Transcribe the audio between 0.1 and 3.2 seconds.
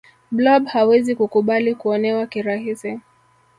blob hawezi kukubali kuonewa kirahisi